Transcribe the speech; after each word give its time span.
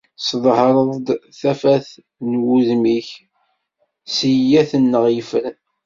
Tesḍehreḍ-d 0.17 1.07
s 1.35 1.37
tafat 1.41 1.87
n 2.29 2.31
wudem-ik 2.45 3.09
sseyyat-nneɣ 4.11 5.03
yeffren. 5.15 5.57